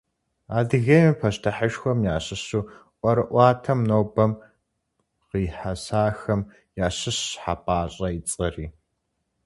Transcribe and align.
Адыгейм 0.57 1.11
и 1.13 1.17
пащтыхьышхуэхэм 1.19 1.99
ящыщу 2.15 2.61
ӏуэрыӏуатэм 2.99 3.79
нобэм 3.89 4.31
къихьэсахэм 5.29 6.41
ящыщщ 6.85 7.29
Хьэпащӏэ 7.41 8.07
и 8.17 8.19
цӏэри. 8.29 8.67